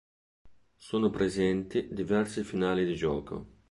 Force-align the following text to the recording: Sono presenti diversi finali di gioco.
Sono 0.77 1.11
presenti 1.11 1.89
diversi 1.93 2.43
finali 2.43 2.85
di 2.87 2.95
gioco. 2.95 3.59